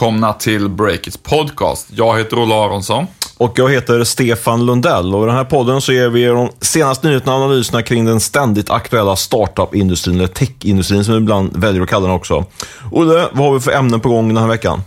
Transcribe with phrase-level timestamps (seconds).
[0.00, 1.86] Välkomna till Breakits podcast.
[1.90, 3.06] Jag heter Olle Aronsson.
[3.36, 6.50] Och jag heter Stefan Lundell och i den här podden så ger vi er de
[6.60, 11.82] senaste nyheterna och analyserna kring den ständigt aktuella startup-industrin, eller tech-industrin som vi ibland väljer
[11.82, 12.44] att kalla den också.
[12.90, 14.82] Olle, vad har vi för ämnen på gång den här veckan?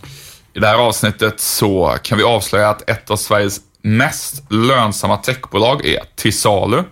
[0.54, 5.86] I det här avsnittet så kan vi avslöja att ett av Sveriges mest lönsamma techbolag
[5.86, 6.82] är till salu.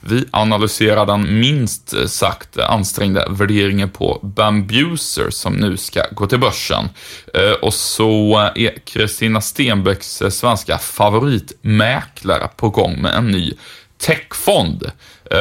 [0.00, 6.26] Vi analyserar den minst eh, sagt eh, ansträngda värderingen på Bambuser som nu ska gå
[6.26, 6.88] till börsen.
[7.34, 13.52] Eh, och så är Kristina Stenbecks svenska favoritmäklare på gång med en ny
[13.98, 14.90] techfond.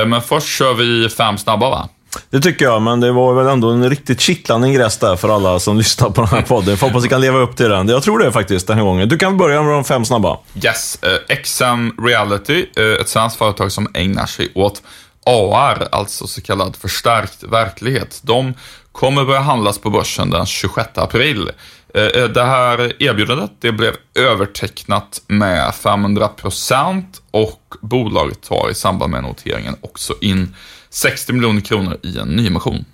[0.05, 1.89] Men först kör vi fem snabba va?
[2.29, 5.59] Det tycker jag, men det var väl ändå en riktigt kittlande ingress där för alla
[5.59, 6.69] som lyssnar på den här podden.
[6.69, 7.87] Jag hoppas vi kan leva upp till den.
[7.87, 9.09] Jag tror det faktiskt, den här gången.
[9.09, 10.37] Du kan börja med de fem snabba.
[10.63, 10.99] Yes.
[11.03, 14.81] Eh, XM Reality, eh, ett svenskt företag som ägnar sig åt
[15.25, 18.19] AR, alltså så kallad förstärkt verklighet.
[18.23, 18.53] De
[18.91, 21.51] kommer börja handlas på börsen den 26 april.
[21.93, 29.11] Eh, eh, det här erbjudandet det blev övertecknat med 500% och bolaget tar i samband
[29.11, 30.55] med noteringen också in
[30.89, 32.85] 60 miljoner kronor i en nyemission.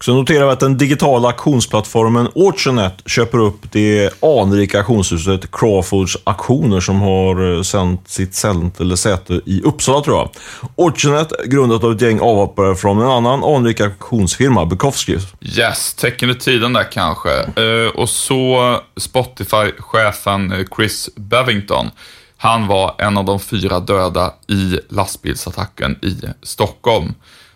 [0.00, 6.80] Så noterar vi att den digitala auktionsplattformen Auctionet köper upp det anrika auktionshuset Crawfords Auktioner
[6.80, 10.30] som har eh, sänt sitt sänt eller säte i Uppsala tror jag.
[10.76, 15.18] Auctionet grundat av ett gäng avhoppare från en annan anrik auktionsfirma, Bukowski.
[15.40, 17.30] Yes, tecken i tiden där kanske.
[17.60, 21.90] Uh, och så Spotify-chefen eh, Chris Bevington.
[22.36, 27.14] Han var en av de fyra döda i lastbilsattacken i Stockholm.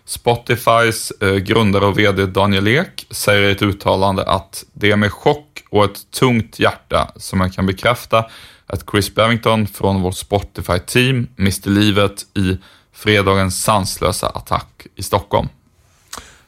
[0.09, 5.11] Spotifys eh, grundare och VD Daniel Ek säger i ett uttalande att det är med
[5.11, 8.25] chock och ett tungt hjärta som jag kan bekräfta
[8.65, 12.57] att Chris Bevington från vårt Spotify-team miste livet i
[12.93, 15.47] fredagens sanslösa attack i Stockholm.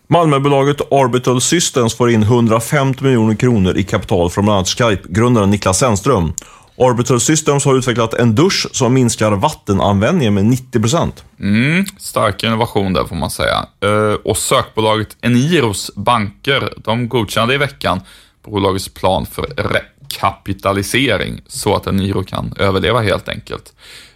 [0.07, 5.79] Malmöbolaget Orbital Systems får in 150 miljoner kronor i kapital från bland annat Skype-grundaren Niklas
[5.79, 6.33] Zennström.
[6.81, 11.11] Orbital Systems har utvecklat en dusch som minskar vattenanvändningen med 90%.
[11.39, 13.65] Mm, stark innovation där får man säga.
[13.79, 18.01] Eh, och sökbolaget Eniros banker, de godkände i veckan
[18.43, 23.73] bolagets plan för rekapitalisering så att Eniro kan överleva helt enkelt.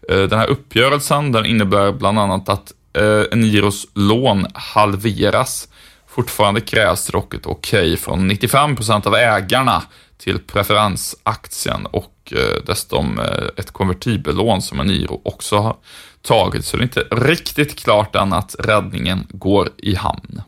[0.09, 5.67] Eh, den här uppgörelsen den innebär bland annat att eh, Eniros lån halveras.
[6.07, 9.83] Fortfarande krävs dock ett okej okay från 95 procent av ägarna
[10.17, 15.75] till preferensaktien och och eh, dessutom eh, ett konvertibellån som Eniro också har
[16.21, 16.65] tagit.
[16.65, 20.41] Så det är inte riktigt klart än att räddningen går i hamn.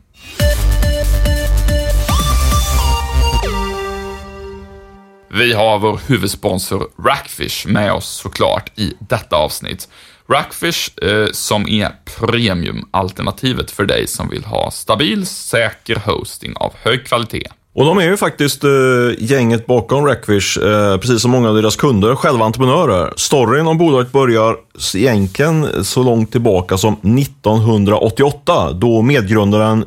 [5.30, 9.88] Vi har vår huvudsponsor Rackfish med oss såklart i detta avsnitt.
[10.28, 17.06] Rackfish eh, som är premiumalternativet för dig som vill ha stabil, säker hosting av hög
[17.06, 17.48] kvalitet.
[17.78, 18.70] Och de är ju faktiskt eh,
[19.18, 23.12] gänget bakom Rackfish, eh, precis som många av deras kunder, själva entreprenörer.
[23.16, 24.56] Storyn om bolaget börjar
[24.94, 29.84] egentligen så långt tillbaka som 1988, då medgrundaren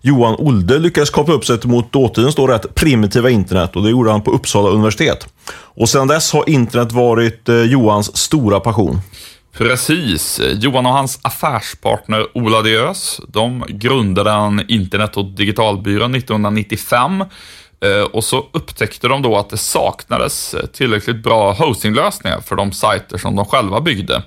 [0.00, 4.10] Johan Olde lyckades koppla upp sig mot dåtidens då rätt primitiva internet och det gjorde
[4.10, 5.26] han på Uppsala universitet.
[5.52, 9.00] Och sedan dess har internet varit eh, Johans stora passion.
[9.58, 10.40] Precis.
[10.54, 18.24] Johan och hans affärspartner Ola Diös, de grundade en internet och digitalbyrån 1995 eh, och
[18.24, 23.44] så upptäckte de då att det saknades tillräckligt bra hostinglösningar för de sajter som de
[23.44, 24.22] själva byggde.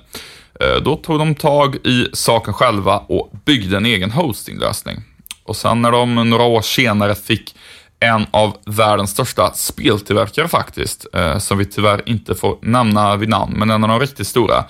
[0.60, 4.96] Eh, då tog de tag i saken själva och byggde en egen hostinglösning.
[5.44, 7.54] Och sen när de några år senare fick
[8.00, 13.54] en av världens största speltillverkare faktiskt, eh, som vi tyvärr inte får nämna vid namn,
[13.56, 14.64] men en av de riktigt stora.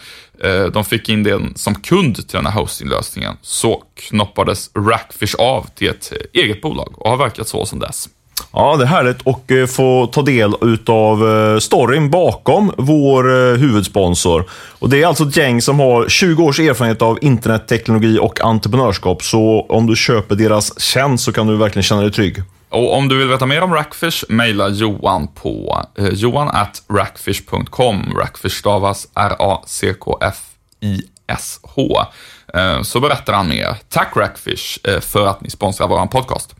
[0.44, 3.37] Eh, de fick in den som kund till den här hostinglösningen.
[3.43, 8.09] Så knoppades Rackfish av till ett eh, eget bolag och har verkat så sedan dess.
[8.53, 10.54] Ja, det är härligt att eh, få ta del
[10.87, 14.44] av storyn bakom vår huvudsponsor.
[14.79, 19.23] Och Det är alltså ett gäng som har 20 års erfarenhet av internetteknologi och entreprenörskap.
[19.23, 22.43] Så om du köper deras tjänst så kan du verkligen känna dig trygg.
[22.70, 28.15] Och om du vill veta mer om Rackfish, mejla Johan på eh, johan at rackfish.com.
[28.19, 30.17] Rackfish stavas R-A-C-K-F-I-S-H.
[32.55, 33.76] Eh, så berättar han mer.
[33.88, 36.55] Tack Rackfish eh, för att ni sponsrar vår podcast.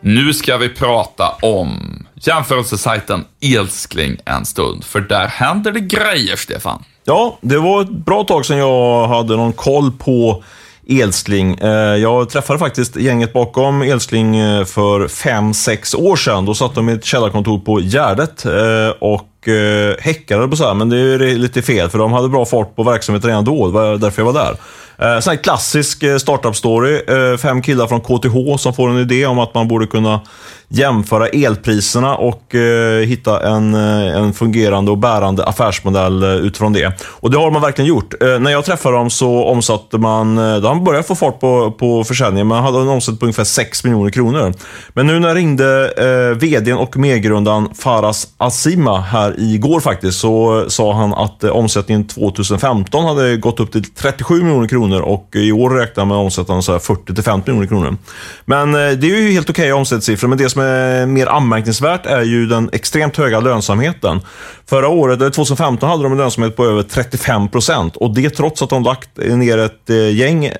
[0.00, 1.78] Nu ska vi prata om
[2.14, 6.84] jämförelsesajten Elskling en stund, för där händer det grejer, Stefan.
[7.04, 10.44] Ja, det var ett bra tag sedan jag hade någon koll på
[10.88, 11.54] Elsling.
[11.54, 16.44] Eh, jag träffade faktiskt gänget bakom Elsling eh, för fem sex år sedan.
[16.44, 20.74] Då satt de i ett källarkontor på Gärdet eh, och och häckade på så här,
[20.74, 23.66] men det är lite fel för de hade bra fart på verksamheten redan då.
[23.66, 24.56] Det var därför jag var där.
[25.00, 27.00] Eh, sån här klassisk eh, startup-story.
[27.32, 30.20] Eh, fem killar från KTH som får en idé om att man borde kunna
[30.68, 37.04] jämföra elpriserna och eh, hitta en, eh, en fungerande och bärande affärsmodell utifrån det.
[37.06, 38.14] Och det har man verkligen gjort.
[38.20, 42.04] När jag träffade dem så omsatte man, då har man börjat få fart på, på
[42.04, 44.54] försäljningen, man hade en omsättning på ungefär 6 miljoner kronor.
[44.92, 50.64] Men nu när jag ringde eh, vdn och medgrundaren Faras Asima här igår faktiskt, så
[50.68, 55.52] sa han att eh, omsättningen 2015 hade gått upp till 37 miljoner kronor och i
[55.52, 57.96] år räknar man med att omsätta 40-50 miljoner kronor.
[58.44, 62.06] Men eh, det är ju helt okej okay omsättningssiffror, men det som är mer anmärkningsvärt
[62.06, 64.20] är ju den extremt höga lönsamheten.
[64.66, 68.62] Förra året, eh, 2015, hade de en lönsamhet på över 35 procent och det trots
[68.62, 70.50] att de lagt ner ett gäng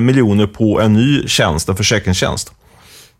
[0.00, 2.52] miljoner på en ny tjänst, en försäkringstjänst.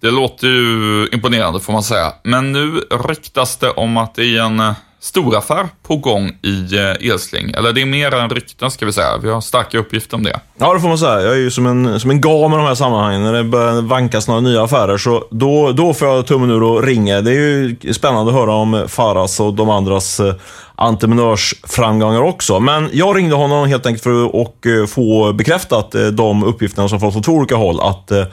[0.01, 2.13] Det låter ju imponerande får man säga.
[2.25, 7.51] Men nu ryktas det om att det är en storaffär på gång i eh, Elsling.
[7.51, 9.19] Eller det är mer än rykten ska vi säga.
[9.23, 10.41] Vi har starka uppgifter om det.
[10.59, 11.23] Ja, det får man säga.
[11.23, 13.23] Jag är ju som en, som en gam i de här sammanhangen.
[13.23, 16.83] När det börjar vankas några nya affärer, så då, då får jag tummen ur och
[16.83, 17.21] ringa.
[17.21, 20.35] Det är ju spännande att höra om Faras och de andras eh,
[20.79, 22.61] entreprenörsframgångar också.
[22.61, 27.01] Men jag ringde honom helt enkelt för att eh, få bekräftat eh, de uppgifterna som
[27.01, 27.81] fått från två olika håll.
[27.81, 28.25] Att eh,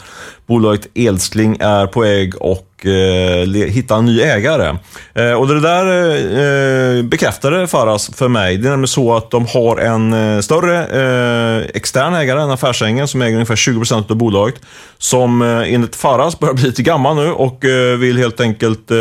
[0.45, 2.71] bolaget Elsling är på väg och
[3.69, 4.69] hitta en ny ägare.
[5.37, 8.57] Och det där bekräftade Faras för mig.
[8.57, 13.33] Det är nämligen så att de har en större extern ägare, en affärsängen, som äger
[13.33, 14.55] ungefär 20 procent av bolaget.
[14.97, 17.63] Som enligt Faras börjar bli lite gammal nu och
[17.99, 18.91] vill helt enkelt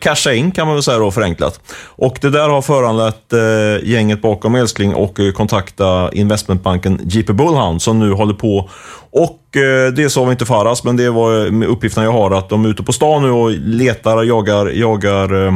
[0.00, 1.60] casha in, kan man väl säga då förenklat.
[1.84, 7.82] Och det där har föranlett eh, gänget bakom Älskling och eh, kontakta investmentbanken JP Bullhound
[7.82, 8.70] som nu håller på
[9.10, 12.48] och eh, det sa vi inte Faras, men det var eh, uppgifterna jag har, att
[12.48, 15.54] de är ute på stan nu och letar och jagar, jagar eh,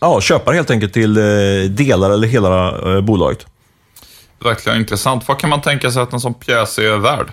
[0.00, 3.46] ja, köpare helt enkelt till eh, delar eller hela eh, bolaget.
[4.44, 5.28] Verkligen intressant.
[5.28, 7.26] Vad kan man tänka sig att en sån pjäs är värd?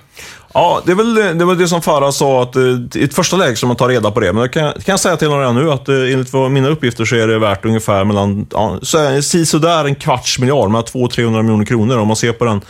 [0.53, 2.55] Ja, det är väl det, var det som Farah sa, att
[2.95, 4.33] i ett första läge ska man ta reda på det.
[4.33, 7.15] Men jag kan, kan jag säga till honom nu att eh, enligt mina uppgifter så
[7.15, 11.97] är det värt ungefär mellan, ja, sådär en kvarts miljard, mellan 200-300 miljoner kronor.
[11.97, 12.61] Om man ser på den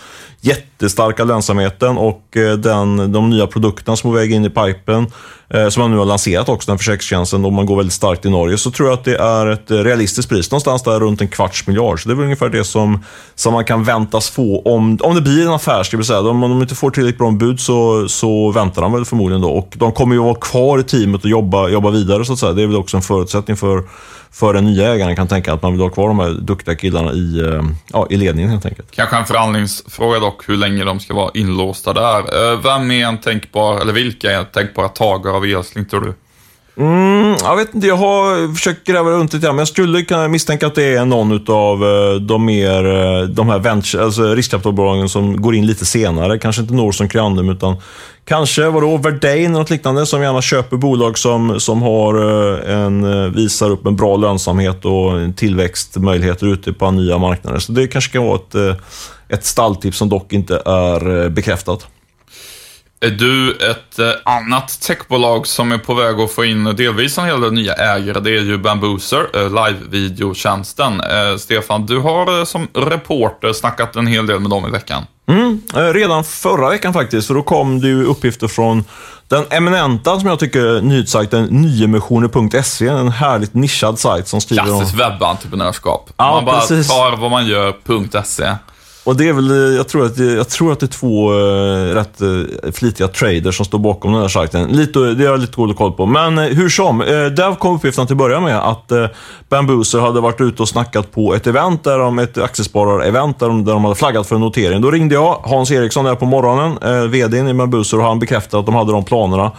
[0.42, 5.08] jättestarka lönsamheten och eh, den, de nya produkterna som är på väg in i pipen,
[5.50, 8.30] eh, som man nu har lanserat också, den försäkringstjänsten, och man går väldigt starkt i
[8.30, 11.28] Norge, så tror jag att det är ett eh, realistiskt pris, någonstans där runt en
[11.28, 12.04] kvarts miljard.
[12.04, 13.04] Så det är väl ungefär det som,
[13.36, 16.20] som man kan väntas få om, om det blir en affär, ska vi säga.
[16.20, 19.50] Om de inte får tillräckligt bra bud så, så väntar de väl förmodligen då.
[19.50, 22.54] Och de kommer ju vara kvar i teamet och jobba, jobba vidare, så att säga.
[22.54, 23.84] Det är väl också en förutsättning för
[24.34, 27.12] för den nya ägaren kan tänka att man vill ha kvar de här duktiga killarna
[27.12, 27.64] i, eh,
[27.94, 28.92] ja, i ledningen helt enkelt.
[28.92, 32.52] Kanske en förhandlingsfråga dock, hur länge de ska vara inlåsta där.
[32.54, 36.14] Eh, vem är en tänkbar, eller vilka är tänkbara tagare av Elsling tror du?
[36.78, 40.28] Mm, jag vet inte, jag har försökt gräva runt lite grann, men jag skulle kunna
[40.28, 45.10] misstänka att det är någon av eh, de mer, eh, de här venture, alltså riskkapitalbolagen
[45.10, 46.40] som går in lite senare.
[46.40, 47.76] Kanske inte Norson Creandum, utan
[48.26, 53.34] Kanske, vadå, Verdane eller något liknande som gärna köper bolag som, som har eh, en,
[53.34, 57.60] visar upp en bra lönsamhet och tillväxtmöjligheter ute på nya marknader.
[57.60, 58.80] Så det kanske kan vara ett,
[59.30, 61.88] ett stalltips som dock inte är bekräftat.
[63.06, 67.42] Är du ett annat techbolag som är på väg att få in delvis en hel
[67.42, 68.20] del nya ägare?
[68.20, 71.02] Det är ju Bambooser, live-videotjänsten.
[71.40, 75.06] Stefan, du har som reporter snackat en hel del med dem i veckan.
[75.28, 78.84] Mm, eh, redan förra veckan faktiskt, för då kom det ju uppgifter från
[79.28, 82.88] den eminenta, som jag tycker, nyhetssajten nyemissioner.se.
[82.88, 85.00] En härligt nischad sajt som skriver Klassiskt om...
[85.00, 86.10] webbentreprenörskap.
[86.18, 86.88] Ja, man bara precis.
[86.88, 88.56] tar vad man gör, .se.
[89.04, 91.34] Och det är väl, eh, jag tror att det, jag tror att det är två
[91.34, 94.70] uh, rätt uh, flitiga traders som står bakom den här sajten.
[94.70, 96.06] Lite, det har jag lite dålig koll på.
[96.06, 99.06] Men uh, hur som, uh, där kom uppgiften till att börja med att uh,
[99.50, 103.66] Bambooser hade varit ute och snackat på ett event, där de, ett aktiesparar-event, där de,
[103.66, 104.82] där de hade flaggat för en notering.
[104.82, 108.60] Då ringde jag Hans Eriksson där på morgonen, uh, VDn i Bambuser, och han bekräftade
[108.60, 109.52] att de hade de planerna.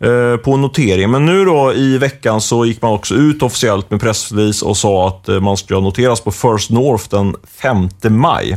[0.00, 1.10] Eh, på notering.
[1.10, 5.08] Men nu då i veckan så gick man också ut officiellt med pressrelease och sa
[5.08, 8.52] att eh, man ska noteras på First North den 5 maj.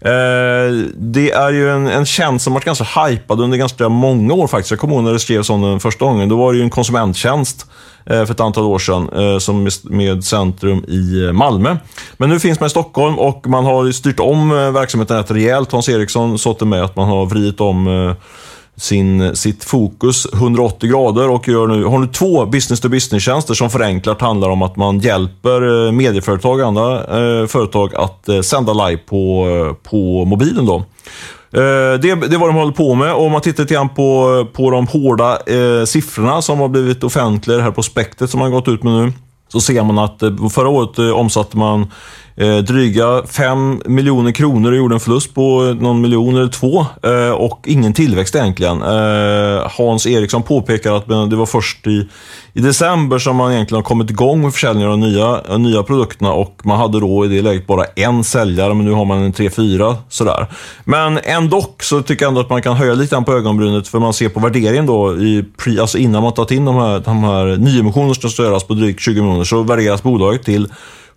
[0.00, 4.46] Eh, det är ju en, en tjänst som varit ganska hypad under ganska många år
[4.46, 4.70] faktiskt.
[4.70, 6.28] Jag kommer ihåg när det skrevs om den första gången.
[6.28, 7.66] Då var det ju en konsumenttjänst
[8.04, 11.76] för ett antal år sedan som med centrum i Malmö.
[12.16, 15.72] Men nu finns man i Stockholm och man har styrt om verksamheten rätt rejält.
[15.72, 18.14] Hans Eriksson sa till mig att man har vridit om
[18.78, 24.48] sin, sitt fokus 180 grader och gör nu, har nu två business-to-business-tjänster som förenklat handlar
[24.48, 29.46] om att man hjälper eh, medieföretag och andra eh, företag att eh, sända live på,
[29.48, 30.66] eh, på mobilen.
[30.66, 30.76] Då.
[31.52, 33.88] Eh, det, det är vad de håller på med och om man tittar lite grann
[33.88, 38.50] på, på de hårda eh, siffrorna som har blivit offentliga, det här prospektet som man
[38.50, 39.12] gått ut med nu
[39.48, 41.86] så ser man att eh, förra året eh, omsatte man
[42.36, 46.86] eh, dryga 5 miljoner kronor och gjorde en förlust på någon miljon eller två
[47.36, 48.82] och ingen tillväxt egentligen.
[49.76, 52.08] Hans Eriksson påpekar att det var först i,
[52.52, 56.32] i december som man egentligen har kommit igång med försäljningen av de nya, nya produkterna
[56.32, 59.32] och man hade då i det läget bara en säljare, men nu har man en
[59.32, 60.46] tre, fyra sådär.
[60.84, 64.12] Men ändå så tycker jag ändå att man kan höja lite på ögonbrynet för man
[64.12, 67.56] ser på värderingen då, i pre, alltså innan man tagit in de här, de här
[67.56, 70.68] nyemissionerna som ska göras på drygt 20 miljoner, så värderas bolaget till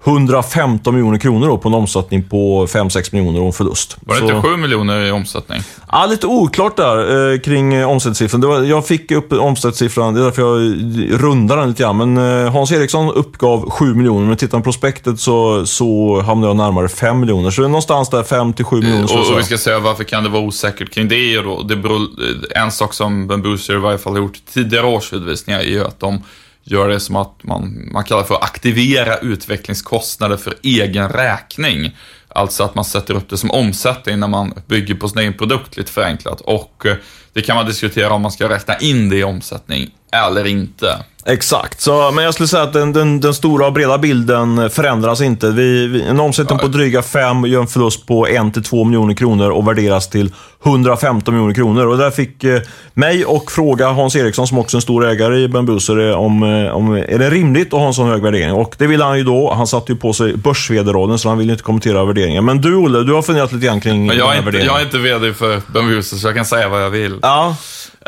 [0.04, 3.98] 115 miljoner kronor då på en omsättning på 5-6 miljoner och en förlust.
[4.02, 5.62] Var det så, inte 7 miljoner i omsättning?
[5.92, 8.42] Ja, lite oklart där eh, kring eh, omsättningssiffran.
[8.42, 11.98] Var, jag fick upp omsättningssiffran, det är därför jag rundar den lite grann.
[11.98, 16.48] Men eh, Hans Eriksson uppgav 7 miljoner, men tittar man på prospektet så, så hamnar
[16.48, 17.52] jag närmare 5 miljoner.
[17.52, 19.04] Så det är någonstans där 5-7 miljoner.
[19.04, 21.42] Och, och, vi ska säga varför kan det vara osäkert kring det?
[21.42, 22.08] Då, det beror,
[22.56, 26.00] en sak som Ben Booster i varje fall har gjort tidigare årsredovisningar är ju att
[26.00, 26.24] de
[26.64, 31.98] gör det som att man, man kallar för att aktivera utvecklingskostnader för egen räkning.
[32.28, 35.78] Alltså att man sätter upp det som omsättning när man bygger på sin egen produkt,
[35.78, 36.42] lite förenklat.
[36.42, 36.96] Och eh,
[37.34, 40.98] det kan man diskutera om man ska räkna in det i omsättning eller inte.
[41.26, 45.22] Exakt, så, men jag skulle säga att den, den, den stora och breda bilden förändras
[45.22, 45.50] inte.
[45.52, 49.68] Vi, vi, en omsättning på dryga 5 gör en förlust på 1-2 miljoner kronor och
[49.68, 50.34] värderas till
[50.66, 51.88] 115 miljoner kronor.
[51.88, 52.62] Och där fick eh,
[52.94, 56.76] mig och fråga Hans Eriksson, som också är en stor ägare i Bambuser, om, eh,
[56.76, 58.54] om är det rimligt att ha en sån hög värdering?
[58.54, 59.54] Och det ville han ju då.
[59.54, 60.72] Han satte ju på sig börs
[61.18, 62.46] så han ville inte kommentera värderingen.
[62.46, 64.68] Men du Olle, du har funderat lite grann kring jag den här är värderingen.
[64.68, 67.20] Jag är inte VD för Bambuser, så jag kan säga vad jag vill.
[67.22, 67.56] Ja.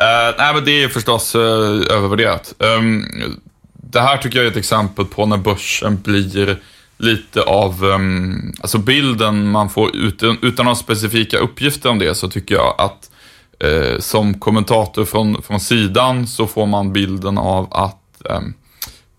[0.02, 1.42] Uh, nej, men det är förstås uh,
[1.90, 2.54] övervärderat.
[2.58, 3.06] Um,
[3.74, 6.60] det här tycker jag är ett exempel på när börsen blir
[6.98, 12.30] lite av, um, alltså bilden man får utan, utan några specifika uppgifter om det så
[12.30, 13.12] tycker jag att
[13.64, 18.54] uh, som kommentator från, från sidan så får man bilden av att um,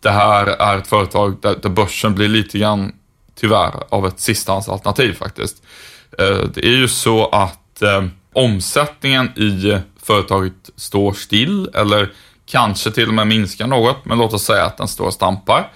[0.00, 2.92] det här är ett företag där, där börsen blir lite grann,
[3.34, 5.62] tyvärr, av ett sistahandsalternativ faktiskt.
[6.54, 7.82] det är ju så att
[8.32, 12.12] omsättningen i företaget står still eller
[12.46, 15.72] kanske till och med minskar något, men låt oss säga att den står och stampar.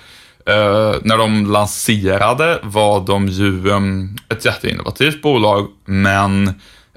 [0.46, 3.80] Eh, när de lanserade var de ju eh,
[4.28, 6.48] ett jätteinnovativt bolag, men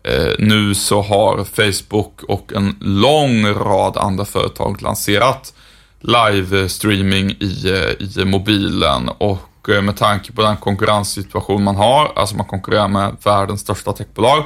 [0.03, 5.53] eh, nu så har Facebook och en lång rad andra företag lanserat
[6.01, 12.35] live-streaming i, eh, i mobilen och eh, med tanke på den konkurrenssituation man har, alltså
[12.35, 14.43] man konkurrerar med världens största techbolag,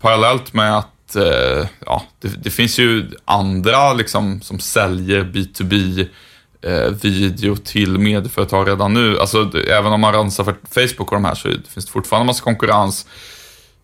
[0.00, 6.06] parallellt med att eh, ja, det, det, finns ju andra liksom, som säljer B2B
[6.62, 9.18] eh, video till medieföretag redan nu.
[9.18, 12.26] Alltså, det, även om man rensar för Facebook och de här så finns det fortfarande
[12.26, 13.06] massa konkurrens.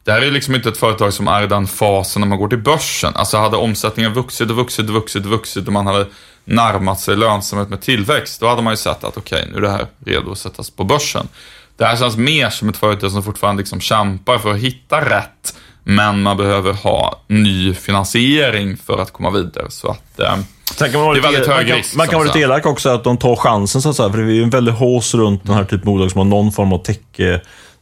[0.04, 2.48] Det här är liksom inte ett företag som är i den fasen när man går
[2.48, 3.12] till börsen.
[3.14, 6.06] Alltså hade omsättningen vuxit och vuxit och vuxit och vuxit och man hade
[6.44, 9.60] närmat sig lönsamhet med tillväxt, då hade man ju sett att okej, okay, nu är
[9.60, 11.28] det här redo att sättas på börsen.
[11.76, 15.56] Det här känns mer som ett företag som fortfarande liksom kämpar för att hitta rätt
[15.84, 19.66] men man behöver ha ny finansiering för att komma vidare.
[19.68, 20.36] Så att, eh,
[20.76, 21.96] Sen kan man vara det är väldigt hög man risk.
[21.96, 24.10] Man kan vara lite elak också, att de tar chansen så att säga.
[24.10, 26.24] För det är ju en väldig hås runt den här typen av bolag som har
[26.24, 26.98] någon form av tech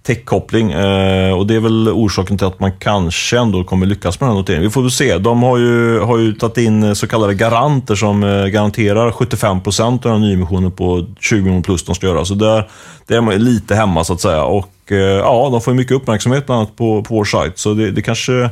[0.03, 0.73] eh, techkoppling.
[0.73, 4.35] Eh, och det är väl orsaken till att man kanske ändå kommer lyckas med den
[4.35, 4.63] här noteringen.
[4.63, 5.19] Vi får väl se.
[5.19, 10.07] De har ju, har ju tagit in så kallade garanter som eh, garanterar 75 procent
[10.07, 12.25] av den nyemissionen på 20 miljoner plus de ska göra.
[12.25, 12.69] Så där,
[13.07, 14.45] där är man lite hemma så att säga.
[14.45, 17.59] Och eh, ja, de får mycket uppmärksamhet bland annat på, på vår sajt.
[17.59, 18.51] Så det, det kanske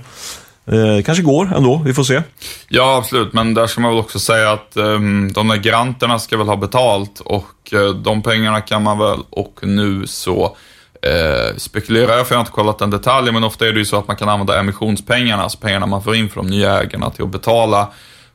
[0.66, 2.22] Eh, kanske går ändå, vi får se.
[2.68, 6.36] Ja, absolut, men där ska man väl också säga att um, de där granterna ska
[6.36, 10.56] väl ha betalt och uh, de pengarna kan man väl och nu så
[11.02, 13.84] Eh, spekulerar jag, för jag har inte kollat den detaljen, men ofta är det ju
[13.84, 17.10] så att man kan använda emissionspengarna, alltså pengarna man får in från de nya ägarna,
[17.10, 17.88] till att betala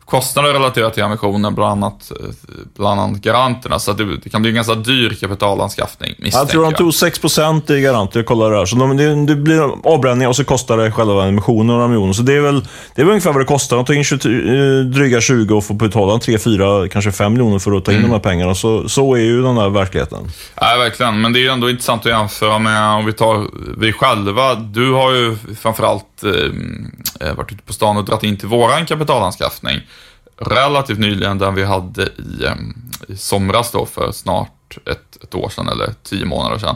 [0.06, 2.28] kostnader relaterat till emissionen, bland annat, eh,
[2.78, 3.80] bland annat garanterna.
[3.80, 7.82] Så det, det, kan bli en ganska dyr kapitalanskaffning, Jag tror de tog 6% i
[7.82, 8.66] garanter, jag kollade det här.
[8.66, 12.14] Så de, det, det, blir avbränning och så kostar det själva emissionen några miljoner.
[12.14, 12.62] Så det är väl,
[12.96, 13.76] det är väl ungefär vad det kostar.
[13.76, 17.60] De tar in 20, eh, dryga 20 och får betala 3, 4, kanske 5 miljoner
[17.60, 18.10] för att ta in mm.
[18.10, 18.56] de här pengarna.
[18.56, 20.20] Så, så är ju den här verkligheten.
[20.56, 21.22] Ja, verkligen.
[21.22, 23.48] Men det är ju ändå intressant att jämföra med, om vi tar
[23.78, 24.56] vi själva.
[24.56, 29.82] Du har ju framförallt eh, varit ute på stan och dragit in till våran kapitalanskaffning
[30.38, 32.46] relativt nyligen den vi hade i,
[33.08, 36.76] i somras då för snart ett, ett år sedan eller tio månader sedan.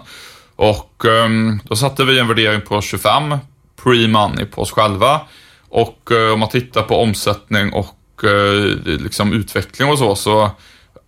[0.55, 3.37] Och um, då satte vi en värdering på 25
[3.83, 5.21] pre-money på oss själva.
[5.69, 10.51] Och uh, om man tittar på omsättning och uh, liksom utveckling och så, så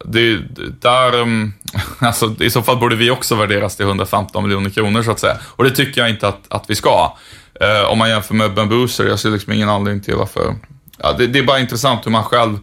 [0.05, 0.39] det,
[0.81, 1.53] där, um,
[1.99, 5.37] alltså, i så fall borde vi också värderas till 115 miljoner kronor så att säga.
[5.43, 7.17] Och det tycker jag inte att, att vi ska.
[7.61, 10.55] Uh, om man jämför med Bambooser, jag ser liksom ingen anledning till varför
[11.03, 12.59] Ja, det, det, är bara intressant hur man själv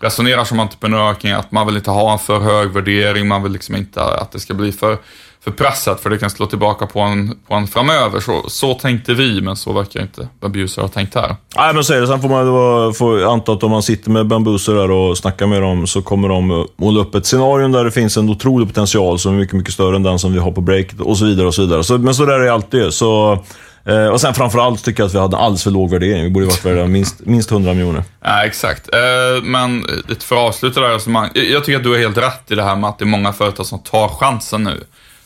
[0.00, 3.52] resonerar som entreprenör kring att man vill inte ha en för hög värdering, man vill
[3.52, 4.98] liksom inte att det ska bli för,
[5.44, 8.20] för pressat för det kan slå tillbaka på en, på en framöver.
[8.20, 11.36] Så, så tänkte vi, men så verkar inte Bambuser ha tänkt här.
[11.56, 12.06] Nej, men så är det.
[12.06, 15.46] Sen får man då, får anta att om man sitter med Bambuser där och snackar
[15.46, 19.18] med dem så kommer de måla upp ett scenario där det finns en otrolig potential
[19.18, 21.46] som är mycket, mycket större än den som vi har på breaket och så vidare.
[21.46, 21.84] och så vidare.
[21.84, 22.92] Så, men så där är det alltid.
[22.92, 23.38] Så
[23.84, 26.22] Eh, och sen framförallt tycker jag att vi hade en alldeles för låg värdering.
[26.22, 28.04] Vi borde varit värda minst, minst 100 miljoner.
[28.20, 28.94] Ja, exakt.
[28.94, 31.36] Eh, men eh, för att avsluta det här resonemanget.
[31.50, 33.32] Jag tycker att du har helt rätt i det här med att det är många
[33.32, 34.84] företag som tar chansen nu.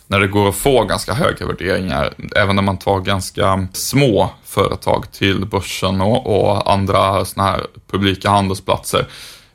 [0.08, 2.12] När det går att få ganska höga värderingar.
[2.36, 8.30] Även när man tar ganska små företag till börsen och, och andra sådana här publika
[8.30, 9.06] handelsplatser.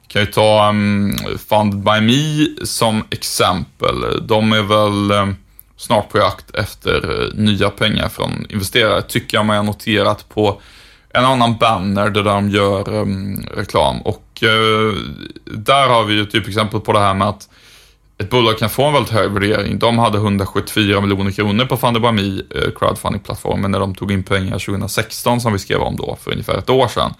[0.07, 1.15] Kan ju ta um,
[1.49, 4.27] Fund by Me som exempel.
[4.27, 5.35] De är väl um,
[5.81, 10.61] snart på jakt efter eh, nya pengar från investerare, tycker jag mig ha noterat på
[11.13, 14.01] en annan banner där de gör um, reklam.
[14.01, 14.93] Och uh,
[15.45, 17.49] där har vi ju typ exempel på det här med att
[18.17, 19.79] ett bolag kan få en väldigt hög värdering.
[19.79, 24.59] De hade 174 miljoner kronor på Fundabami uh, eh, crowdfunding-plattformen när de tog in pengar
[24.59, 27.13] 2016 som vi skrev om då för ungefär ett år sedan.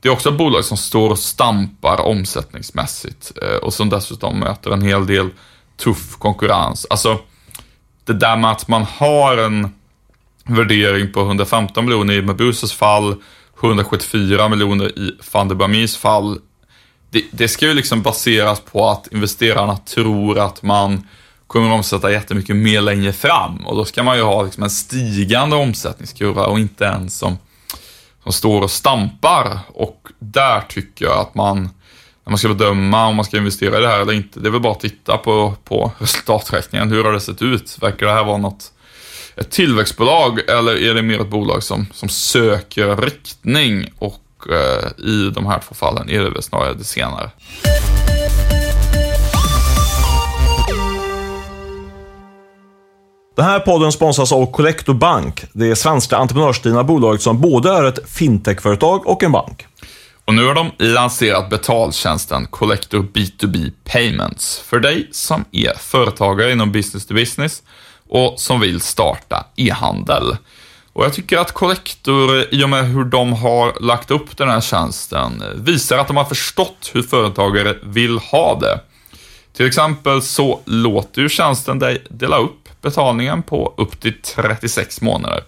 [0.00, 4.70] Det är också ett bolag som står och stampar omsättningsmässigt uh, och som dessutom möter
[4.70, 5.30] en hel del
[5.76, 6.86] tuff konkurrens.
[6.90, 7.18] Alltså,
[8.06, 9.70] det där med att man har en
[10.44, 13.16] värdering på 115 miljoner i Mabuses fall,
[13.60, 16.38] 174 miljoner i Fandebamis fall.
[17.10, 21.06] Det, det ska ju liksom baseras på att investerarna tror att man
[21.46, 24.70] kommer att omsätta jättemycket mer längre fram och då ska man ju ha liksom en
[24.70, 27.38] stigande omsättningskurva och inte en som,
[28.22, 29.58] som står och stampar.
[29.68, 31.70] Och där tycker jag att man
[32.26, 34.50] när man ska bedöma om man ska investera i det här eller inte, det är
[34.50, 36.90] väl bara att titta på, på resultaträkningen.
[36.90, 37.78] Hur har det sett ut?
[37.82, 38.72] Verkar det här vara något,
[39.36, 43.92] ett tillväxtbolag eller är det mer ett bolag som, som söker riktning?
[43.98, 47.30] Och eh, i de här två fallen är det väl snarare det senare.
[53.36, 58.10] Den här podden sponsras av Collector Bank, det svenska entreprenörsdrivna bolaget som både är ett
[58.10, 59.66] fintechföretag och en bank.
[60.26, 66.72] Och nu har de lanserat betaltjänsten Collector B2B Payments för dig som är företagare inom
[66.72, 67.62] business to business
[68.08, 70.36] och som vill starta e-handel.
[70.92, 74.60] Och jag tycker att Collector, i och med hur de har lagt upp den här
[74.60, 78.80] tjänsten, visar att de har förstått hur företagare vill ha det.
[79.52, 85.42] Till exempel så låter ju tjänsten dig dela upp betalningen på upp till 36 månader.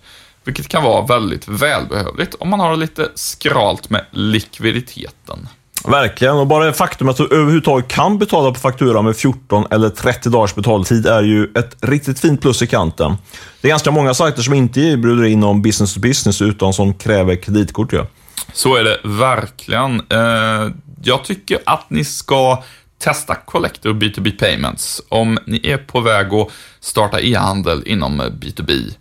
[0.49, 5.49] Vilket kan vara väldigt välbehövligt om man har lite skralt med likviditeten.
[5.85, 9.89] Verkligen, och bara det faktum att du överhuvudtaget kan betala på faktura med 14 eller
[9.89, 13.17] 30 dagars betaltid är ju ett riktigt fint plus i kanten.
[13.61, 17.37] Det är ganska många sajter som inte erbjuder inom business to business utan som kräver
[17.37, 17.93] kreditkort.
[17.93, 18.07] Ja.
[18.53, 20.01] Så är det verkligen.
[20.11, 22.63] Eh, jag tycker att ni ska
[22.99, 26.49] testa Collector B2B Payments om ni är på väg att
[26.81, 28.93] starta e-handel inom B2B.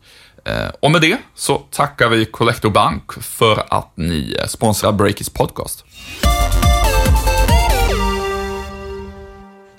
[0.47, 5.29] Eh, och med det så tackar vi Collector Bank för att ni eh, sponsrar Breakits
[5.29, 5.83] podcast.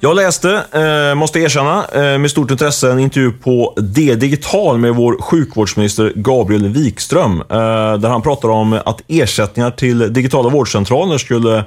[0.01, 4.95] Jag läste, eh, måste erkänna, eh, med stort intresse en intervju på D Digital med
[4.95, 7.41] vår sjukvårdsminister Gabriel Wikström.
[7.41, 7.47] Eh,
[7.99, 11.65] där han pratar om att ersättningar till digitala vårdcentraler skulle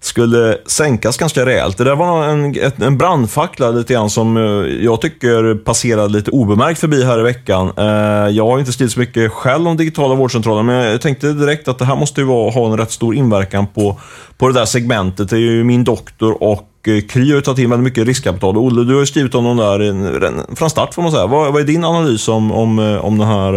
[0.00, 1.78] skulle sänkas ganska rejält.
[1.78, 4.42] Det där var en, en brandfackla lite grann som eh,
[4.84, 7.72] jag tycker passerade lite obemärkt förbi här i veckan.
[7.76, 7.84] Eh,
[8.30, 11.78] jag har inte skrivit så mycket själv om digitala vårdcentraler, men jag tänkte direkt att
[11.78, 14.00] det här måste ju ha en rätt stor inverkan på,
[14.38, 15.30] på det där segmentet.
[15.30, 18.56] Det är ju min doktor och eh, Kry har tagit in väldigt mycket riskkapital.
[18.56, 21.26] Olle, du har ju skrivit om dem där från start får man säga.
[21.26, 23.52] Vad, vad är din analys om, om, om den, här,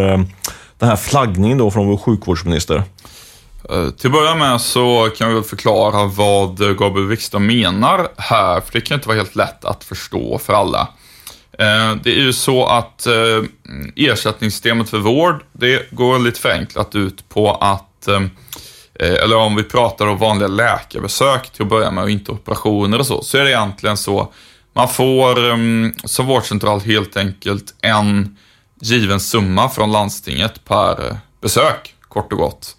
[0.80, 2.84] den här flaggningen då från vår sjukvårdsminister?
[3.69, 8.71] Eh, till att börja med så kan vi förklara vad Gabriel Wikström menar här, för
[8.74, 10.88] det kan inte vara helt lätt att förstå för alla.
[11.52, 13.43] Eh, det är ju så att eh,
[13.95, 18.08] ersättningssystemet för vård, det går lite förenklat ut på att,
[19.00, 23.08] eller om vi pratar om vanliga läkarbesök till att börja med och inte operationer och
[23.08, 24.34] så, så är det egentligen så,
[24.74, 28.38] man får mm, som vårdcentral helt enkelt en
[28.82, 32.76] given summa från landstinget per besök, kort och gott.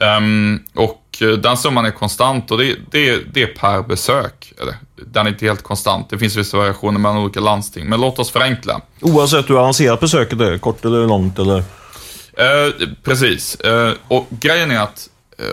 [0.00, 4.52] Um, och eh, den summan är konstant och det, det, det är per besök.
[4.60, 4.74] Eller,
[5.06, 6.10] den är inte helt konstant.
[6.10, 8.80] Det finns vissa variationer mellan olika landsting, men låt oss förenkla.
[9.00, 11.58] Oavsett hur avancerat besöket är, kort eller långt eller?
[11.58, 13.58] Uh, precis.
[13.66, 15.08] Uh, och grejen är att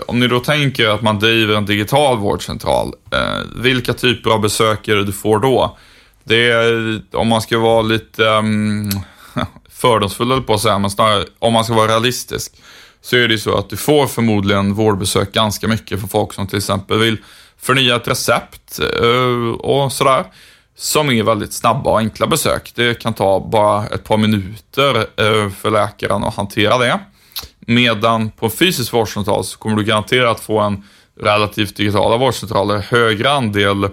[0.06, 2.92] om ni då tänker att man driver en digital vårdcentral,
[3.56, 5.76] vilka typer av besök är det du får då?
[6.24, 8.90] Det är, om man ska vara lite um,
[9.70, 12.52] fördomsfull på att säga, men snarare om man ska vara realistisk
[13.00, 16.58] så är det så att du får förmodligen vårdbesök ganska mycket för folk som till
[16.58, 17.16] exempel vill
[17.58, 20.24] förnya ett recept eh, och sådär.
[20.76, 22.72] Som är väldigt snabba och enkla besök.
[22.74, 27.00] Det kan ta bara ett par minuter eh, för läkaren att hantera det.
[27.60, 30.84] Medan på en fysisk vårdcentral så kommer du garanterat få en
[31.20, 33.84] relativt digitala vårdcentraler högre andel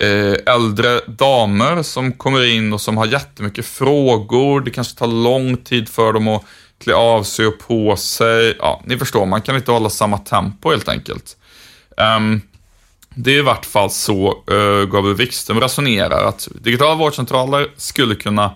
[0.00, 4.60] eh, äldre damer som kommer in och som har jättemycket frågor.
[4.60, 6.44] Det kanske tar lång tid för dem att
[6.84, 8.56] klä av sig och på sig.
[8.58, 11.36] Ja, ni förstår, man kan inte hålla samma tempo helt enkelt.
[12.16, 12.40] Um,
[13.14, 18.54] det är i vart fall så uh, Gabriel Wikström resonerar, att digitala vårdcentraler skulle kunna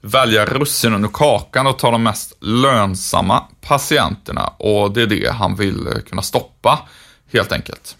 [0.00, 5.56] välja russinen ur kakan och ta de mest lönsamma patienterna och det är det han
[5.56, 6.88] vill eh, kunna stoppa,
[7.32, 7.96] helt enkelt.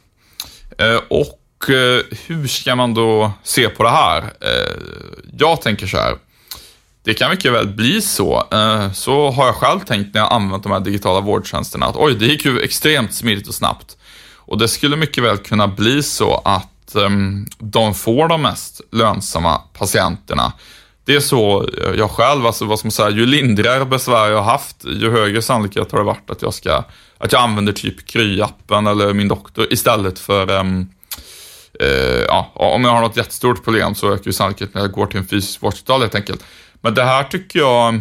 [0.82, 1.34] Uh, och
[2.26, 4.24] hur ska man då se på det här?
[5.38, 6.14] jag tänker så här,
[7.04, 8.48] det kan mycket väl bli så.
[8.52, 12.14] Eh, så har jag själv tänkt när jag använt de här digitala vårdtjänsterna att oj,
[12.14, 13.96] det gick ju extremt smidigt och snabbt.
[14.36, 19.58] Och det skulle mycket väl kunna bli så att ehm, de får de mest lönsamma
[19.58, 20.52] patienterna.
[21.04, 24.36] Det är så eh, jag själv, alltså vad ska man säga, ju lindrigare besvär jag
[24.36, 26.84] har haft, ju högre sannolikhet har det varit att jag ska,
[27.18, 33.00] att jag använder typ Kry-appen eller min doktor istället för uh, ja, om jag har
[33.00, 36.14] något jättestort problem så ökar ju sannolikheten att jag går till en fysisk vårdcentral helt
[36.14, 36.44] enkelt.
[36.80, 38.00] Men det här tycker jag,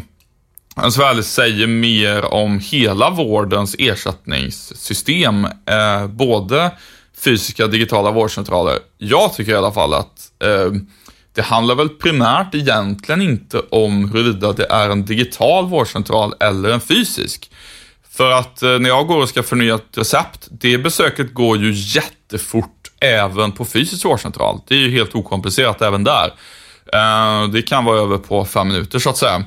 [0.91, 5.45] Sverige säger mer om hela vårdens ersättningssystem.
[5.45, 6.71] Eh, både
[7.17, 8.79] fysiska och digitala vårdcentraler.
[8.97, 10.71] Jag tycker i alla fall att eh,
[11.33, 16.81] det handlar väl primärt egentligen inte om huruvida det är en digital vårdcentral eller en
[16.81, 17.51] fysisk.
[18.09, 21.71] För att eh, när jag går och ska förnya ett recept, det besöket går ju
[21.73, 24.61] jättefort även på fysisk vårdcentral.
[24.67, 26.33] Det är ju helt okomplicerat även där.
[26.93, 29.43] Eh, det kan vara över på fem minuter så att säga.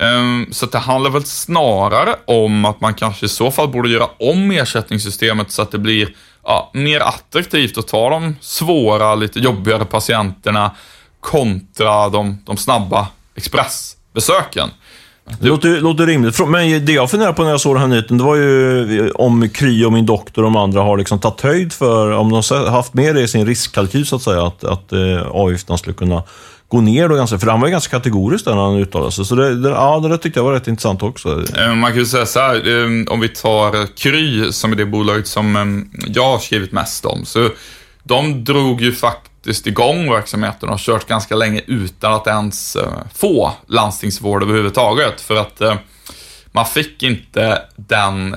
[0.00, 4.08] Ehm, så det handlar väl snarare om att man kanske i så fall borde göra
[4.18, 6.14] om ersättningssystemet så att det blir
[6.44, 10.70] ja, mer attraktivt att ta de svåra, lite jobbigare patienterna
[11.20, 14.68] kontra de, de snabba expressbesöken.
[15.40, 16.48] Det låter, låter rimligt.
[16.48, 19.10] Men det jag funderade på när jag såg den här nyheten, det var ju eh,
[19.14, 22.34] om Kry och min doktor och de andra har liksom tagit höjd för, om de
[22.34, 25.94] har haft med det i sin riskkalkyl så att säga, att, att eh, avgifterna skulle
[25.94, 26.22] kunna
[26.70, 29.24] gå ner då ganska, för han var ju ganska kategorisk där när han uttalade sig.
[29.24, 31.44] Så det, det, ja, det där tyckte jag var rätt intressant också.
[31.56, 34.86] Eh, man kan ju säga så här, eh, om vi tar Kry som är det
[34.86, 37.48] bolaget som ehm, jag har skrivit mest om, så
[38.02, 42.92] de drog ju faktiskt igång verksamheten och har kört ganska länge utan att ens eh,
[43.14, 45.20] få landstingsvård överhuvudtaget.
[45.20, 45.62] För att
[46.52, 48.36] man fick inte den,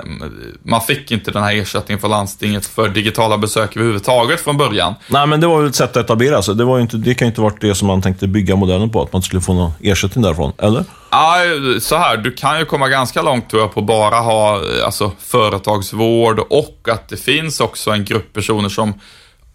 [0.63, 4.93] man fick inte den här ersättningen från landstinget för digitala besök överhuvudtaget från början.
[5.07, 6.55] Nej, men det var väl ett sätt att etablera sig.
[6.55, 9.01] Det, var inte, det kan ju inte varit det som man tänkte bygga modellen på,
[9.01, 10.85] att man skulle få någon ersättning därifrån, eller?
[11.11, 11.35] Ja,
[11.81, 16.39] så här, du kan ju komma ganska långt tror jag på bara ha alltså, företagsvård
[16.39, 18.93] och att det finns också en grupp personer som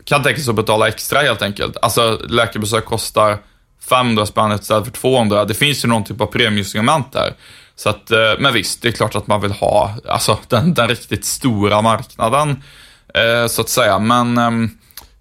[0.05, 1.77] kan tänka sig att betala extra helt enkelt.
[1.83, 3.39] Alltså läkarbesök kostar
[3.89, 5.45] 500 spänn istället för 200.
[5.45, 7.35] Det finns ju någon typ av premiesegment där.
[7.79, 10.89] Så att, eh, men visst, det är klart att man vill ha alltså, den, den
[10.89, 12.63] riktigt stora marknaden,
[13.15, 13.99] eh, så att säga.
[13.99, 14.71] Men ehm,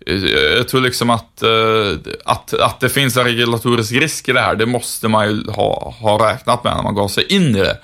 [0.06, 0.15] eh,
[0.58, 1.43] jag tror liksom att,
[2.26, 5.96] att, att det finns en regulatorisk risk i det här, det måste man ju ha,
[6.00, 7.78] ha räknat med när man gav sig in i det.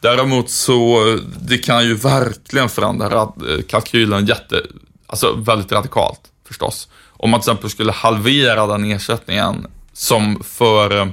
[0.00, 3.28] Däremot så, det kan ju verkligen förändra
[3.68, 4.62] kalkylen jätte,
[5.06, 6.88] alltså väldigt radikalt förstås.
[7.08, 11.12] Om man till exempel skulle halvera den ersättningen som för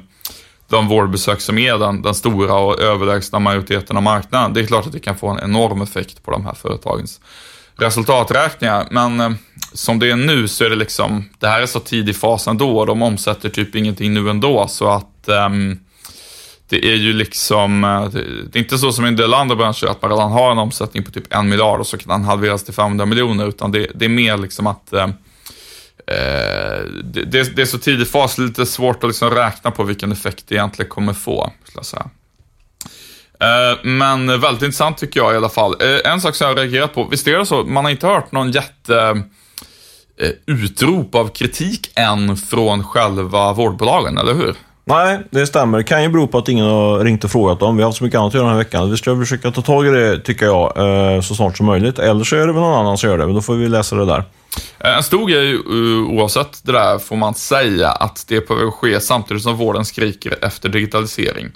[0.69, 4.53] de vårdbesök som är den, den stora och överlägsna majoriteten av marknaden.
[4.53, 7.19] Det är klart att det kan få en enorm effekt på de här företagens
[7.77, 8.87] resultaträkningar.
[8.91, 9.31] Men eh,
[9.73, 12.85] som det är nu så är det liksom, det här är så tidig fas ändå.
[12.85, 14.67] De omsätter typ ingenting nu ändå.
[14.67, 15.49] Så att eh,
[16.69, 18.05] det är ju liksom, eh,
[18.51, 20.57] det är inte så som i en del andra branscher att man redan har en
[20.57, 23.47] omsättning på typ en miljard och så kan den halveras till 500 miljoner.
[23.47, 25.13] Utan det, det är mer liksom att ehm,
[26.07, 30.43] eh, det, det, är så tidig fas, lite svårt att liksom räkna på vilken effekt
[30.47, 31.53] det egentligen kommer få.
[31.63, 32.09] Skulle jag säga.
[33.39, 35.75] Eh, men väldigt intressant tycker jag i alla fall.
[35.81, 38.07] Eh, en sak som jag har reagerat på, visst är det så, man har inte
[38.07, 39.23] hört någon jätte
[40.19, 44.55] eh, utrop av kritik än från själva vårdbolagen, eller hur?
[44.85, 45.77] Nej, det stämmer.
[45.77, 47.77] Det kan ju bero på att ingen har ringt och frågat dem.
[47.77, 48.91] Vi har haft så mycket annat att göra den här veckan.
[48.91, 51.99] Vi ska försöka ta tag i det, tycker jag, eh, så snart som möjligt.
[51.99, 53.95] Eller så är det väl någon annan som gör det, men då får vi läsa
[53.95, 54.23] det där.
[54.79, 58.55] Eh, en stor grej eh, oavsett det där får man säga att det är på
[58.55, 61.51] väg att ske samtidigt som vården skriker efter digitalisering.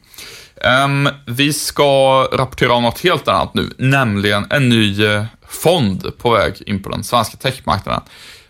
[0.64, 6.32] Ehm, vi ska rapportera om något helt annat nu, nämligen en ny eh, fond på
[6.32, 8.02] väg in på den svenska techmarknaden.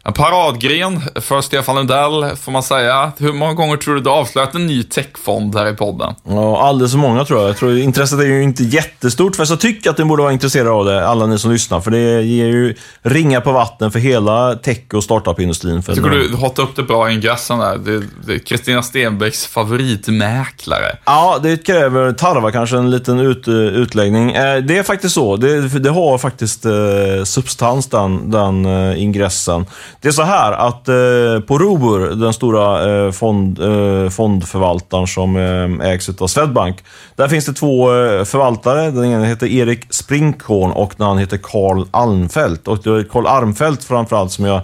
[0.03, 3.11] En paradgren för Stefan Lundell, får man säga.
[3.17, 6.15] Hur många gånger tror du du avslöjat en ny techfond här i podden?
[6.23, 7.49] Ja, alldeles för många tror jag.
[7.49, 10.71] jag tror, intresset är ju inte jättestort, fast jag tycker att ni borde vara intresserade
[10.71, 11.81] av det, alla ni som lyssnar.
[11.81, 15.83] För det ger ju ringar på vatten för hela tech och startup-industrin.
[15.83, 17.77] Tycker du du har upp det bra i ingressen där?
[18.25, 20.97] Det är Kristina Stenbecks favoritmäklare.
[21.05, 24.31] Ja, det kräver, tarvar kanske en liten ut, utläggning.
[24.31, 25.37] Eh, det är faktiskt så.
[25.37, 26.71] Det, det har faktiskt eh,
[27.23, 29.65] substans, den, den eh, ingressen.
[30.01, 35.35] Det är så här att eh, på Robur, den stora eh, fond, eh, fondförvaltaren som
[35.35, 36.83] eh, ägs av Swedbank,
[37.15, 38.91] där finns det två eh, förvaltare.
[38.91, 42.67] Den ena heter Erik Sprinkhorn och den andra heter Karl Almfelt.
[42.67, 44.61] Och det är Karl Almfelt framförallt som jag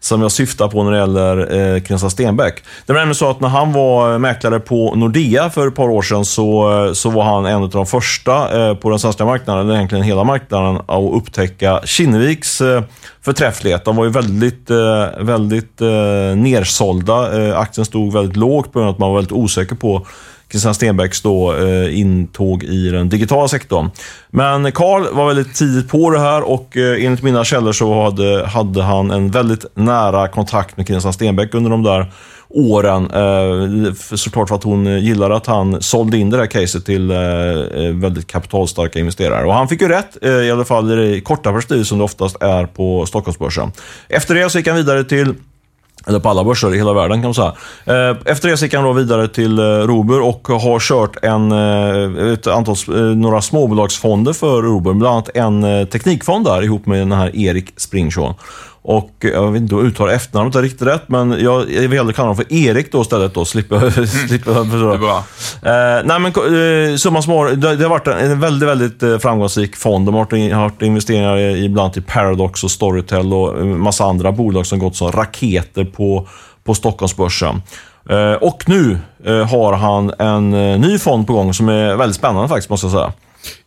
[0.00, 2.64] som jag syftar på när det gäller eh, Kristian Stenbeck.
[2.86, 5.88] Det var nämligen så att när han var eh, mäklare på Nordea för ett par
[5.88, 9.24] år sedan så, eh, så var han en av de första eh, på den svenska
[9.24, 12.82] marknaden, eller egentligen hela marknaden, att upptäcka Kinneviks eh,
[13.22, 13.84] förträfflighet.
[13.84, 17.42] De var ju väldigt, eh, väldigt eh, nersålda.
[17.42, 20.06] Eh, aktien stod väldigt lågt på grund av att man var väldigt osäker på
[20.50, 23.90] Christian Stenbecks då, eh, intåg i den digitala sektorn.
[24.30, 28.46] Men Karl var väldigt tidigt på det här och eh, enligt mina källor så hade,
[28.46, 32.12] hade han en väldigt nära kontakt med Christian Stenbeck under de där
[32.50, 33.10] åren.
[33.10, 37.18] Eh, såklart för att hon gillade att han sålde in det här caset till eh,
[37.18, 39.46] eh, väldigt kapitalstarka investerare.
[39.46, 42.04] Och han fick ju rätt, eh, i alla fall i det korta perspektivet som det
[42.04, 43.72] oftast är på Stockholmsbörsen.
[44.08, 45.34] Efter det så gick han vidare till
[46.06, 47.54] eller på alla börser i hela världen kan man säga.
[47.84, 51.52] Eh, efter det så gick han då vidare till eh, Robur och har kört en,
[51.52, 52.76] eh, ett antal,
[53.16, 54.94] några småbolagsfonder för Robur.
[54.94, 58.34] Bland annat en teknikfond där ihop med den här Erik Springshaw.
[58.82, 62.28] Och jag vet inte om jag uttalar efternamnet riktigt rätt, men jag, vill hellre kalla
[62.28, 64.06] honom för Erik då istället då, slipper mm.
[64.06, 65.16] slipper Det är bra.
[65.62, 69.76] Eh, nej men eh, summa summarum, det, det, har varit en, väldigt, väldigt eh, framgångsrik
[69.76, 70.06] fond.
[70.06, 74.32] De har haft investeringar i bland annat i Paradox och Storytel och en massa andra
[74.32, 76.28] bolag som gått som raketer på,
[76.64, 77.62] på Stockholmsbörsen.
[78.10, 82.16] Eh, och nu eh, har han en eh, ny fond på gång som är väldigt
[82.16, 83.12] spännande faktiskt, måste jag säga.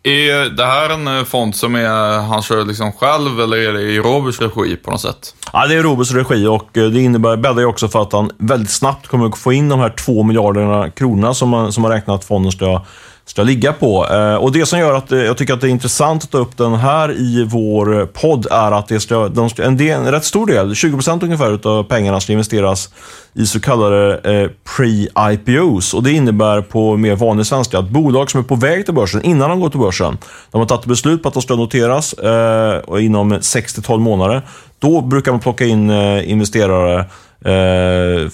[0.04, 3.82] Är det här en eh, fond som är, han kör liksom själv eller är det
[3.82, 5.36] i Roberts regi på något sätt?
[5.54, 8.32] Ja, det är Roberts regi och eh, det innebär, bäddar ju också för att han
[8.38, 11.92] väldigt snabbt kommer att få in de här 2 miljarderna kronorna som man, som man
[11.92, 12.82] räknat att fonden ska
[13.26, 14.08] ska ligga på.
[14.08, 16.38] Eh, och Det som gör att eh, jag tycker att det är intressant att ta
[16.38, 20.12] upp den här i vår podd är att det ska, de ska, en, del, en
[20.12, 22.90] rätt stor del, 20% ungefär av pengarna ska investeras
[23.34, 25.94] i så kallade eh, pre-IPOs.
[25.94, 29.22] Och Det innebär på mer vanlig svenska att bolag som är på väg till börsen,
[29.24, 30.18] innan de går till börsen,
[30.52, 34.42] de har tagit beslut på att de ska noteras eh, inom 6-12 månader.
[34.80, 37.06] Då brukar man plocka in eh, investerare
[37.46, 38.28] Eh,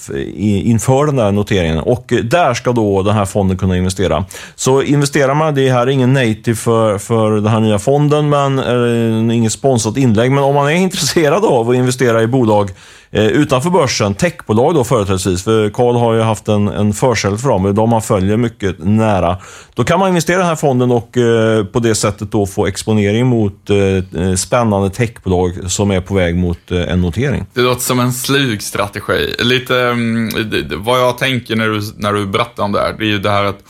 [0.69, 1.79] inför den där noteringen.
[1.79, 4.25] Och där ska då den här fonden kunna investera.
[4.55, 8.59] Så investerar man, det här är ingen native för, för den här nya fonden, men
[8.59, 10.31] eh, inget sponsrat inlägg.
[10.31, 12.71] Men om man är intresserad av att investera i bolag
[13.11, 17.49] Eh, utanför börsen, techbolag då företrädesvis, för Carl har ju haft en, en försäljning för
[17.49, 19.37] dem, de han följer mycket nära.
[19.73, 22.65] Då kan man investera i den här fonden och eh, på det sättet då få
[22.67, 27.45] exponering mot eh, eh spännande techbolag som är på väg mot eh, en notering.
[27.53, 29.35] Det låter som en slug strategi.
[29.39, 30.29] Lite um,
[30.77, 33.29] vad jag tänker när du, när du berättar om det här, det är ju det
[33.29, 33.63] här att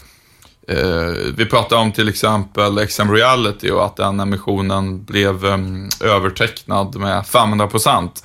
[0.68, 6.96] eh, vi pratar om till exempel XM Reality och att den emissionen blev mm, övertecknad
[6.96, 8.24] med 500 procent.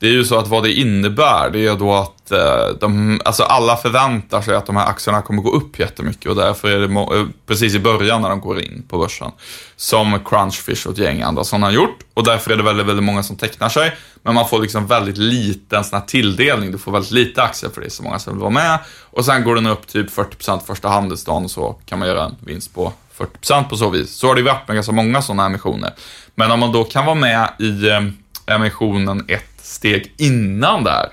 [0.00, 3.42] Det är ju så att vad det innebär, det är då att eh, de, alltså
[3.42, 7.16] alla förväntar sig att de här aktierna kommer gå upp jättemycket och därför är det
[7.16, 9.30] eh, precis i början när de går in på börsen
[9.76, 13.04] som Crunchfish och ett gäng andra sådana har gjort och därför är det väldigt, väldigt
[13.04, 13.96] många som tecknar sig.
[14.22, 17.80] Men man får liksom väldigt liten sån här tilldelning, du får väldigt lite aktier för
[17.80, 18.78] det är så många som vill vara med
[19.10, 22.36] och sen går den upp typ 40% första handelsdagen och så kan man göra en
[22.40, 24.14] vinst på 40% på så vis.
[24.14, 25.92] Så har det varit med ganska många sådana emissioner.
[26.34, 28.00] Men om man då kan vara med i eh,
[28.46, 31.08] emissionen 1 steg innan där,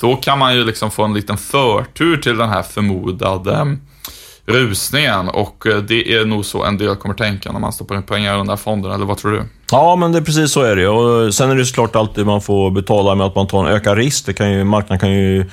[0.00, 3.76] då kan man ju liksom få en liten förtur till den här förmodade
[4.46, 8.02] rusningen och eh, det är nog så en del kommer tänka när man stoppar in
[8.02, 9.42] pengar i den där fonden, eller vad tror du?
[9.70, 10.88] Ja, men det är precis så är det.
[10.88, 13.96] Och sen är det såklart alltid man får betala med att man tar en ökad
[13.98, 14.26] risk.
[14.26, 15.50] Det kan ju, marknaden kan ju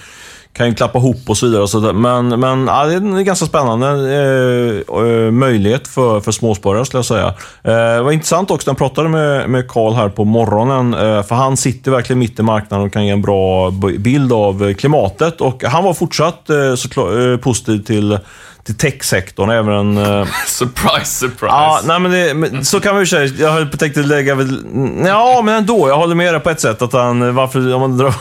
[0.56, 1.62] kan ju klappa ihop och så vidare.
[1.62, 6.32] Och så men men ja, det är en ganska spännande eh, eh, möjlighet för, för
[6.32, 7.28] småsparare, skulle jag säga.
[7.64, 11.24] Eh, det var intressant också, när jag pratade med, med Carl här på morgonen, eh,
[11.24, 14.76] för han sitter verkligen mitt i marknaden och kan ge en bra bild av eh,
[14.76, 15.42] klimatet.
[15.42, 18.20] Och han var fortsatt eh, så, eh, positiv till
[18.66, 19.50] till techsektorn.
[19.50, 19.98] Även...
[19.98, 21.46] Eh, surprise, surprise.
[21.46, 23.26] Ja, nej, men, det, men så kan man ju säga.
[23.40, 24.64] Jag höll på tänkt lägga väl...
[25.06, 25.90] Ja, men ändå.
[25.90, 26.82] Jag håller med dig på ett sätt.
[26.82, 28.14] Att han, varför, om man drar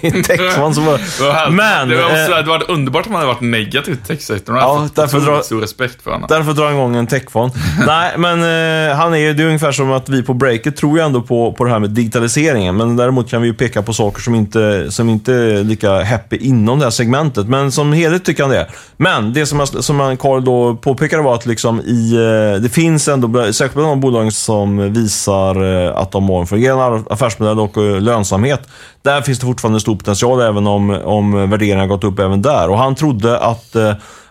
[0.00, 1.50] in techfond så bara...
[1.50, 1.88] men...
[1.88, 4.56] Det, var eh, det var underbart om han hade varit negativ till techsektorn.
[4.56, 5.42] Ja, därför drar...
[5.42, 6.26] stor respekt för honom.
[6.28, 7.52] Därför drar han igång en techfond.
[7.86, 11.04] nej, men eh, han är, det är ungefär som att vi på Breaket tror ju
[11.04, 12.76] ändå på, på det här med digitaliseringen.
[12.76, 16.36] Men däremot kan vi ju peka på saker som inte, som inte är lika happy
[16.36, 17.46] inom det här segmentet.
[17.48, 18.66] Men som helhet tycker han det.
[18.96, 23.08] Men det som, jag, som Carl då påpekade var att liksom i, eh, det finns
[23.08, 27.76] ändå, särskilt bland de bolag som visar eh, att de har en fungerande affärsmodell och
[27.76, 28.68] eh, lönsamhet.
[29.02, 32.70] Där finns det fortfarande stor potential även om, om värderingarna har gått upp även där.
[32.70, 33.76] Och han trodde att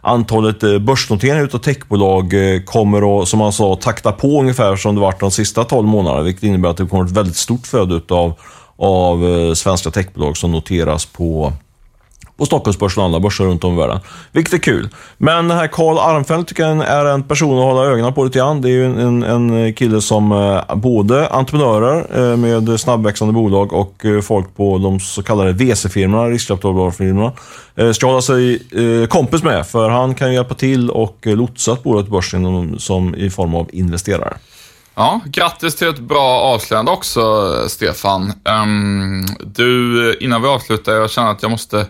[0.02, 2.34] antalet börsnoteringar utav techbolag
[2.66, 6.24] kommer att, som han sa, takta på ungefär som det varit de sista 12 månaderna.
[6.24, 8.34] Vilket innebär att det kommer ett väldigt stort flöde utav
[8.78, 11.54] av svenska techbolag som noteras på
[12.38, 14.00] på Stockholmsbörsen och andra börser runt om i världen.
[14.32, 14.90] Vilket är kul.
[15.18, 18.40] Men den här Karl Armfelt tycker jag är en person att hålla ögonen på lite
[18.40, 18.62] grann.
[18.62, 24.06] Det är ju en, en kille som eh, både entreprenörer eh, med snabbväxande bolag och
[24.06, 27.32] eh, folk på de så kallade VC-firmorna, riskkapitalbolagsfirmorna,
[27.94, 28.60] ska hålla sig
[29.10, 29.68] kompis med.
[29.68, 33.56] För han kan ju hjälpa till och lotsa ett bolag till börsen som i form
[33.56, 34.38] av investerare.
[34.96, 38.34] Ja, grattis till ett bra avslöjande också, Stefan.
[38.44, 41.88] Um, du, innan vi avslutar, jag känner att jag måste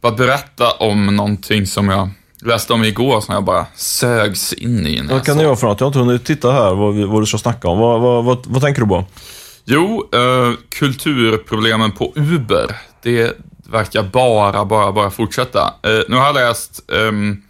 [0.00, 2.10] bara berätta om någonting som jag
[2.42, 5.02] läste om igår som jag bara sögs in i.
[5.10, 5.80] Vad kan det vara för något?
[5.80, 7.78] Jag har inte hunnit titta här vad, vad du ska snacka om.
[7.78, 9.04] Vad, vad, vad, vad tänker du på?
[9.64, 12.76] Jo, uh, kulturproblemen på Uber.
[13.02, 13.32] Det
[13.70, 15.74] verkar bara, bara, bara fortsätta.
[15.86, 17.42] Uh, nu har jag läst um,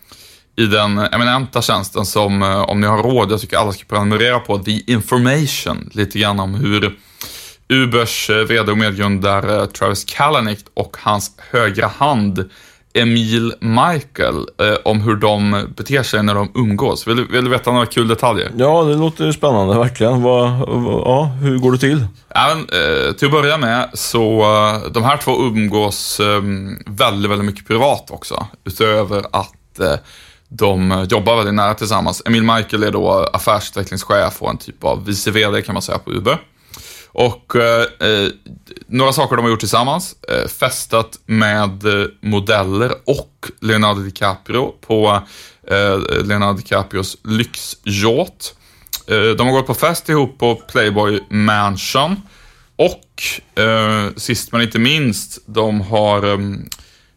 [0.57, 4.39] i den eminenta tjänsten som, uh, om ni har råd, jag tycker alla ska prenumerera
[4.39, 6.99] på, The Information, lite grann om hur
[7.69, 12.51] Ubers eh, VD och medgrundare Travis Kalanick och hans högra hand
[12.95, 17.07] Emil Michael eh, om hur de beter sig när de umgås.
[17.07, 18.51] Vill, vill du veta några kul detaljer?
[18.57, 20.23] Ja, det låter spännande verkligen.
[20.23, 20.51] Vad,
[21.07, 22.07] ja, hur går det till?
[22.35, 26.43] Men, eh, till att börja med så eh, de här två umgås eh,
[26.87, 28.47] väldigt, väldigt mycket privat också.
[28.65, 29.95] Utöver att eh,
[30.49, 32.23] de jobbar väldigt nära tillsammans.
[32.27, 36.11] Emil Michael är då affärsutvecklingschef och en typ av vice VD kan man säga på
[36.11, 36.39] Uber.
[37.19, 38.31] Och eh, eh,
[38.87, 40.17] några saker de har gjort tillsammans.
[40.29, 45.23] Eh, festat med eh, modeller och Leonardo DiCaprio på
[45.71, 48.55] eh, Leonardo DiCaprios lyxyacht.
[49.07, 52.23] Eh, de har gått på fest ihop på Playboy Mansion.
[52.77, 56.39] Och eh, sist men inte minst, de har eh,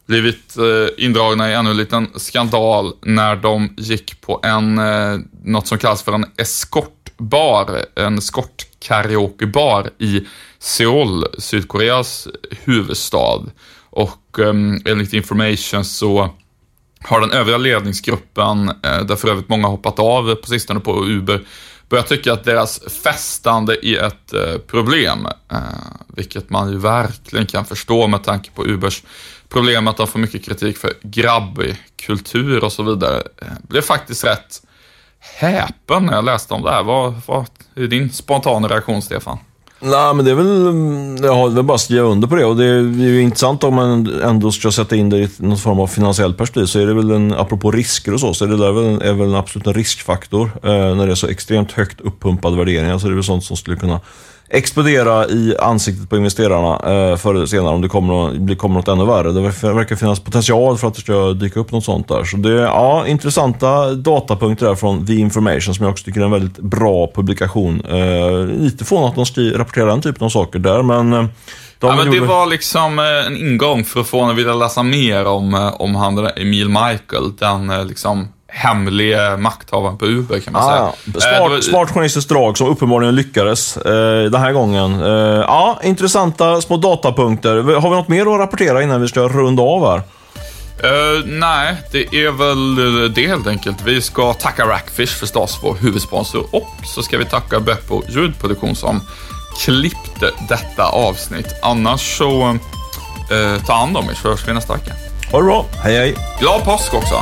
[0.08, 0.56] blivit
[0.98, 4.82] indragna i ännu en liten skandal när de gick på en,
[5.44, 10.28] något som kallas för en eskort bar, en eskortkaraokebar i
[10.60, 12.28] Seoul, Sydkoreas
[12.64, 13.42] huvudstad.
[13.90, 16.30] Och um, enligt information så
[17.04, 21.42] har den övriga ledningsgruppen, eh, där för övrigt många hoppat av på sistone på Uber,
[21.90, 25.28] börjat tycka att deras festande är ett eh, problem.
[25.52, 25.58] Eh,
[26.08, 29.04] vilket man ju verkligen kan förstå med tanke på Ubers
[29.50, 33.24] problem att de får mycket kritik för grabbig kultur och så vidare.
[33.40, 34.62] Det blev faktiskt rätt
[35.22, 36.84] häpen när jag läste om det här.
[36.84, 39.38] Vad, vad är din spontana reaktion, Stefan?
[39.84, 42.46] Nej, men det är väl, jag har väl bara skriva under på det.
[42.46, 45.80] Och det är, ju intressant om man ändå ska sätta in det i någon form
[45.80, 46.66] av finansiell perspektiv.
[46.66, 49.14] Så är det väl en, apropå risker och så, så är det där väl, är
[49.14, 50.52] väl en absolut en riskfaktor.
[50.64, 53.78] Eh, när det är så extremt högt uppumpade värderingar så är väl sånt som skulle
[53.78, 54.00] kunna
[54.54, 58.88] explodera i ansiktet på investerarna eh, förr eller senare om det kommer, det kommer något
[58.88, 59.32] ännu värre.
[59.32, 59.42] Det
[59.74, 62.24] verkar finnas potential för att det ska dyka upp något sånt där.
[62.24, 66.26] Så det är ja, intressanta datapunkter där från The Information som jag också tycker är
[66.26, 67.86] en väldigt bra publikation.
[67.86, 71.26] Eh, lite fånigt att de rapporterar den typen av saker där, men eh,
[71.80, 74.84] ja, men det var liksom eh, en ingång för att få en att vilja läsa
[74.84, 77.36] mer om, eh, om han Emil Michael.
[77.40, 81.22] Den liksom hemliga makthavaren på Uber kan man ah, säga.
[81.38, 85.02] Smart, eh, smart journalistiskt drag som uppenbarligen lyckades eh, den här gången.
[85.02, 85.10] Eh,
[85.48, 87.56] ja, intressanta små datapunkter.
[87.56, 90.02] Har vi något mer att rapportera innan vi ska runda av här?
[90.84, 93.78] Uh, nej, det är väl det helt enkelt.
[93.86, 96.46] Vi ska tacka Rackfish förstås, vår huvudsponsor.
[96.52, 99.02] Och så ska vi tacka Beppo ljudproduktion som
[99.66, 101.48] klippte detta avsnitt.
[101.62, 104.92] Annars så, uh, ta hand om er så hörs vi nästa vecka.
[105.32, 105.66] Ha det bra.
[105.84, 106.16] Hej hej.
[106.40, 107.16] Glad påsk också.